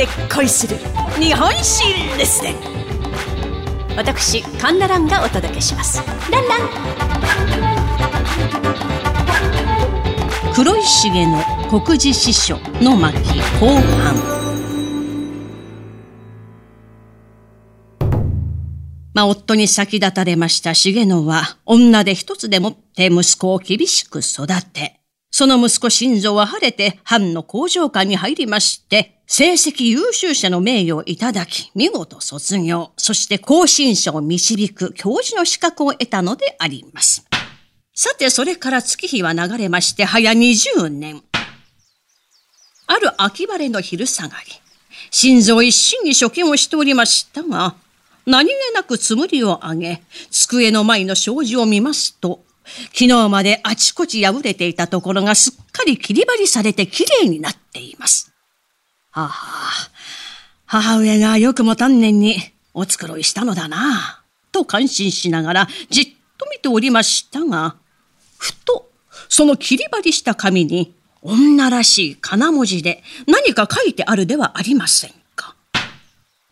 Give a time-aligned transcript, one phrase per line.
[0.00, 0.78] で恋する
[1.20, 1.84] 日本史
[2.16, 2.54] レッスン
[3.98, 6.02] 私カンナランがお届けします。
[6.30, 6.60] ランラン。
[10.54, 11.42] 黒石重の
[11.82, 13.18] 国事師書の巻
[13.60, 14.16] 後半。
[19.12, 24.99] まあ、夫に先立たれました重野は、女で一つでもって息子を厳しく育て、
[25.30, 37.24] その息子心臓は晴れて藩の工場官に入りまして、成績優秀者の名誉をいただき、見事卒業、そして更新者を導く教授の資格を得たのであります。
[37.94, 41.22] さて、それから月日は流れまして、早20年。
[42.88, 44.52] ある秋晴れの昼下がり、
[45.12, 47.76] 心臓一心に所見をしておりましたが、
[48.26, 52.44] 何気なくつむりを上げ、机の前の障子を見ますと、
[52.92, 58.32] 昨日まであちこち破れていたところがすっかり切り張りされてきれいになっています。
[59.10, 59.90] はあ、
[60.66, 62.36] 母上がよくも丹念に
[62.74, 64.22] お繕いしたのだな、
[64.52, 66.06] と感心しながらじっ
[66.38, 67.76] と見ておりましたが、
[68.38, 68.90] ふと
[69.28, 75.54] その切り張りした紙に女らしい金文字で何か書いてあるではありませんか。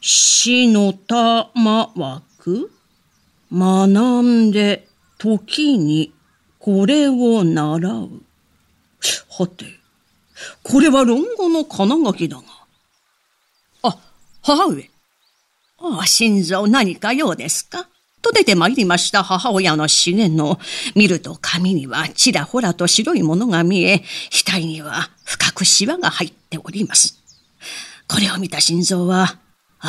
[0.00, 2.70] 死の玉枠
[3.52, 4.88] 学んで
[5.22, 6.12] 時に
[6.58, 8.22] これを習う。
[9.30, 9.66] はて、
[10.64, 12.42] これは論語の金書きだが。
[13.84, 13.98] あ、
[14.42, 14.90] 母上。
[15.78, 17.88] ああ、心臓何か用ですか？
[18.20, 20.58] と出て参りました母親の重野。
[20.96, 24.02] 見ると髪にはちらほらと白いものが見え、
[24.44, 27.22] 額には深くシワが入っております。
[28.08, 29.88] これを見た心臓は、あ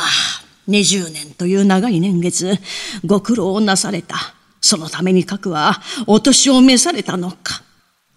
[0.68, 2.56] 20年という長い年月、
[3.04, 4.34] ご苦労をなされた。
[4.66, 7.62] そのために核はお年を召されたのか。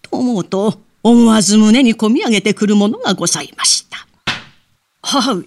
[0.02, 4.08] と思うと、思わず胸に込み上げてくるものがございました。
[5.02, 5.46] 母上、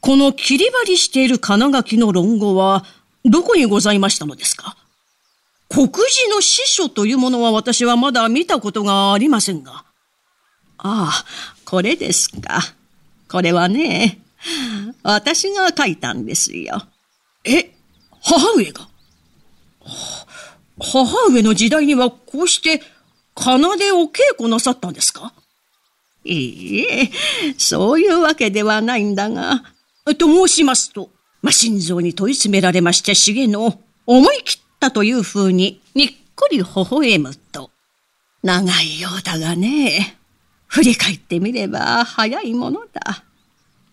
[0.00, 2.84] この切り張りしている金書きの論語は、
[3.24, 4.76] どこにございましたのですか？
[5.68, 9.84] 国事の司書というものは私はまだ見たことがありませんが。
[10.78, 11.24] ああ、
[11.64, 12.60] これですか。
[13.28, 14.20] これはね、
[15.02, 16.80] 私が書いたんですよ。
[17.44, 17.72] え、
[18.22, 18.88] 母上が？
[20.78, 22.82] 母上の時代にはこうして
[23.36, 25.32] 奏でお稽古なさったんですか？
[26.24, 27.10] いいえ、
[27.58, 29.64] そういうわけではないんだが、
[30.18, 31.10] と申しますと、
[31.40, 37.70] ま、心臓に問い詰められまして重野、思い切ったというふうににっこり微笑むと、
[38.42, 40.16] 長いようだがね、
[40.66, 43.24] 振り返ってみれば早いものだ。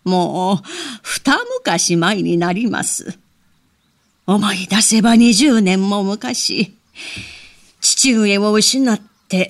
[0.04, 0.56] もう、
[1.02, 3.18] 二昔前になります。
[4.32, 6.76] 思い出せば二十年も昔、
[7.80, 9.48] 父上を失って、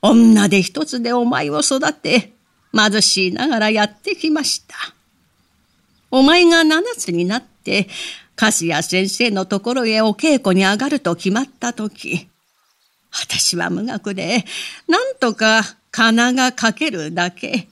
[0.00, 2.32] 女で一つでお前を育て、
[2.74, 4.74] 貧しいながらやってきました。
[6.10, 7.86] お前が七つになって、
[8.34, 12.26] 粕谷先生のところへお稽古に上がると決まったとき、
[13.12, 14.46] 私は無学で、
[14.88, 17.68] なんとか金がかけるだけ、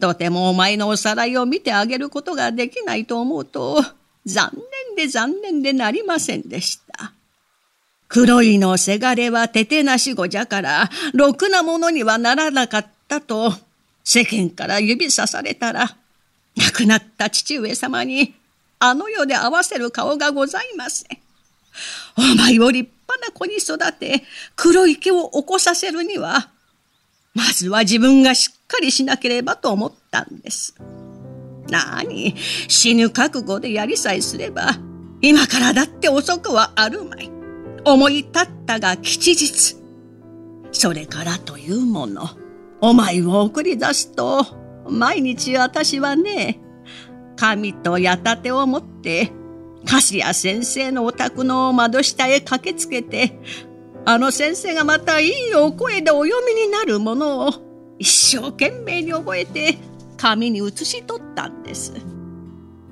[0.00, 3.80] とてもお前のおさらいを見てあげることができないと思うと、
[4.26, 7.12] 残念で残念でなりませんでした。
[8.08, 13.54] 黒いのせがれはててなしごじゃから、ろくなものにはならなかったと、
[14.04, 15.96] 世間から指さされたら、
[16.56, 18.34] 亡くなった父上様に、
[18.78, 21.18] あの世で合わせる顔がございません。
[22.18, 24.24] お前を立派な子に育て、
[24.56, 26.50] 黒い毛を起こさせるには、
[27.34, 30.74] まずは自分がしっかりしなければと思ったんです。
[31.72, 32.36] なに、
[32.68, 34.78] 死ぬ覚悟でやりさえすれば、
[35.20, 37.30] 今からだって遅くはあるまい。
[37.84, 39.76] 思い立ったが吉日。
[40.70, 42.28] それからというもの、
[42.80, 44.46] お前を送り出すと、
[44.88, 46.60] 毎日私はね、
[47.36, 49.32] 紙と矢立てを持って、
[49.84, 53.38] 粕谷先生のお宅の窓下へ駆けつけて、
[54.04, 57.52] あの先生がまたいいお声でお読みになるものを
[57.98, 59.78] 一生懸命に覚えて
[60.22, 61.92] 紙に写し取ったんです。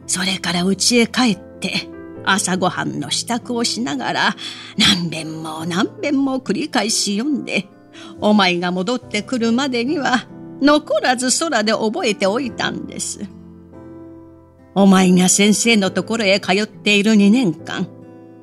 [0.08, 1.88] それから家へ帰って、
[2.24, 4.36] 朝ごはんの支度をしながら、
[4.76, 7.68] 何遍も何遍も繰り返し読んで、
[8.20, 10.26] お前が戻ってくるまでには、
[10.60, 13.20] 残らず空で覚えておいたんです。
[14.74, 17.86] お前が先生のところへ通っている2年間、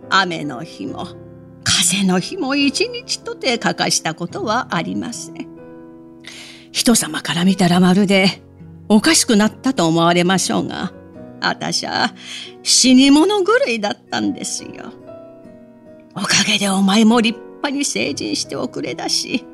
[0.10, 1.08] 雨の日も、
[1.66, 5.48] 風の日も一日とて欠かしたことはありません。
[6.72, 8.47] 人様から見たらまるで
[8.90, 10.94] おかしくなったと思われましょうが、
[11.42, 12.14] あたしゃ
[12.64, 14.92] 死に物狂いだったんですよ。
[16.16, 19.46] おかげでお前も立派に成人しておくれだし、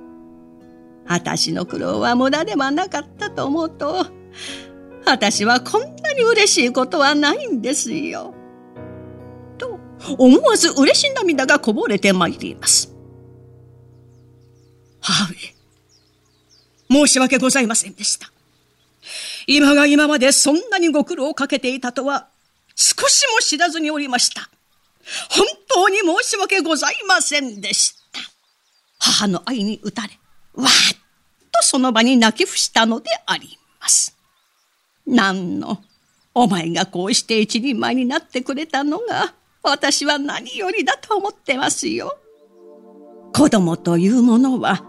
[1.08, 4.06] あたしの苦労は無駄ではなかったと思うと、
[5.06, 8.34] 私はこんなに嬉しいことはないんですよ。
[9.58, 9.80] と、
[10.18, 12.96] 思わず嬉しい涙がこぼれてまいります。
[15.02, 15.36] 母上、
[16.90, 18.33] 申し訳ございませんでした。
[19.48, 22.28] 今が今までそんなにご苦労をかけていたとは
[22.76, 24.50] 少しも知らずにおりました。
[25.30, 28.20] 本当に申し訳ございませんでした。
[29.00, 30.20] 母の愛に打たれ、
[30.54, 30.98] わーっ
[31.52, 34.18] とその場に泣き伏したのであります。
[35.06, 35.82] なんの、
[36.34, 42.18] お前がこうして一人前になってくれたのが、私は何よりだと思ってますよ。
[43.34, 44.84] 子供というものは、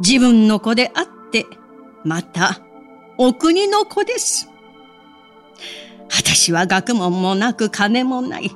[0.00, 1.46] 自分の子であって、
[2.04, 2.60] また、
[3.20, 4.48] お国の子です。
[6.08, 8.52] 私は学問もなく金もない。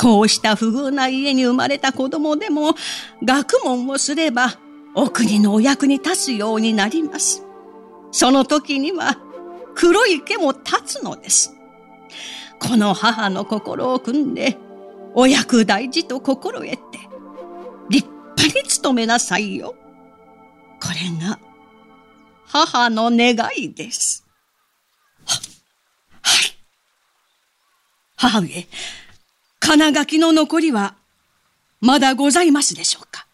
[0.00, 2.74] こうした不遇な家に生まれた子供でも、
[3.22, 4.58] 学問をすれば、
[4.94, 7.44] お国のお役に立つようになります。
[8.10, 9.18] その時には、
[9.74, 11.54] 黒い毛も立つのです。
[12.60, 14.56] この母の心を組んで、
[15.14, 16.78] お役大事と心得て、
[17.90, 18.08] 立
[18.38, 19.74] 派に努めなさいよ。
[20.80, 20.88] こ
[21.20, 21.38] れが、
[22.48, 24.24] 母の願いです。
[25.26, 25.40] は、
[26.22, 26.56] はい。
[28.16, 28.66] 母上、
[29.60, 30.94] 金書きの残りは、
[31.80, 33.26] まだございますでしょうか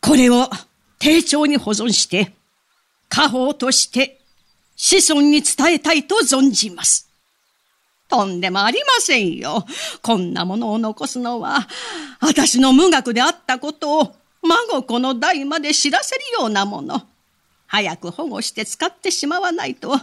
[0.00, 0.48] これを
[0.98, 2.32] 丁重に保存して、
[3.08, 4.20] 家宝として
[4.76, 7.10] 子孫に伝えたいと存じます。
[8.08, 9.66] とんでもありませんよ。
[10.00, 11.66] こんなものを残すのは、
[12.20, 17.02] 私の無学であったことを孫子の代まで知らせるようなもの。
[17.66, 19.98] 早く保護して使ってしまわないと、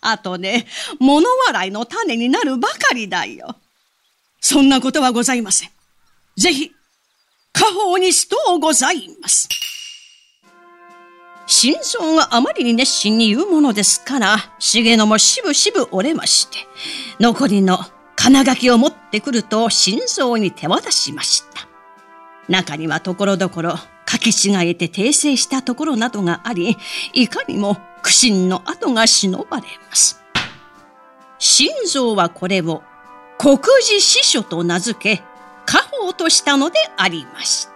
[0.00, 0.66] 後で
[0.98, 3.56] 物笑いの種になるばかりだよ。
[4.40, 5.70] そんなことはございません。
[6.36, 6.72] ぜひ、
[7.52, 9.48] 家宝にしとうございます。
[11.46, 16.58] 心臓があまりに熱心に言うものですから、重野もしぶしぶ折れまして、
[17.20, 17.78] 残りの
[18.16, 21.68] 金書きを持ってくると心臓に手渡しました。
[22.48, 23.78] 中にはところどころ
[24.12, 26.76] 書き違えて訂正したところなどがあり、
[27.14, 30.20] いかにも苦心の跡が忍ばれます。
[31.38, 32.82] 心臓はこれを
[33.38, 35.22] 国事司書と名付け、
[35.64, 37.72] 家宝としたのでありました。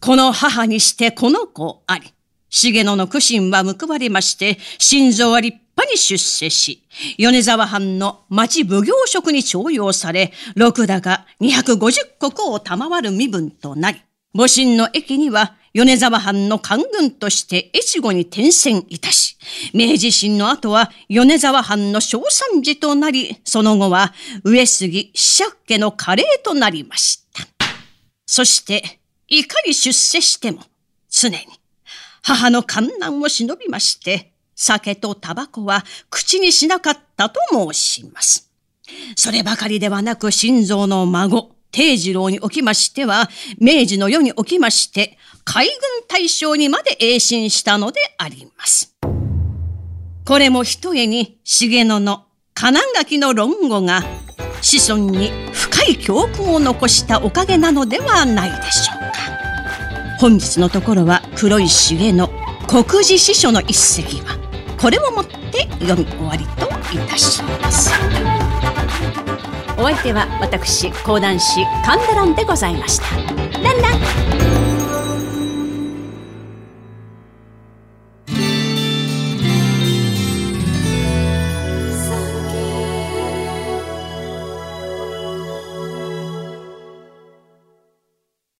[0.00, 2.14] この母にしてこの子あり、
[2.48, 6.82] 重野の苦心は報われまして、心臓は立派派に出世し、
[7.18, 12.02] 米沢藩の町奉行職に徴用され、六高250石
[12.48, 14.00] を賜る身分となり、
[14.34, 19.36] 母親の駅には米沢藩の官軍として越後に転戦いたし、
[19.74, 24.14] 明治新の後は米沢藩の小三寺となり、その後は
[24.44, 27.46] 上杉四尺家の華麗となりました。
[28.24, 28.98] そして、
[29.28, 30.62] いかに出世しても、
[31.10, 31.36] 常に
[32.22, 38.50] 母の観難を忍びまして、酒とタバコは口にしなかったと申します。
[39.14, 43.28] そればかりではなく、心臓の孫、定次郎におきましては、
[43.60, 45.74] 明治の世におきまして、海軍
[46.08, 48.96] 大将にまで栄進したのであります。
[50.24, 52.24] これも一重に重野の
[52.54, 54.02] 金垣の論語が
[54.60, 60.18] 子孫に深い教訓を残したおかげなのではないでしょうか。
[60.18, 62.28] 本日のところは黒い重野
[62.66, 64.45] 国事司書の一席は
[64.78, 67.92] これをもって読み終わりといたします。
[69.78, 73.16] お相手は私講談師神田蘭でございました。
[73.60, 74.65] ランラン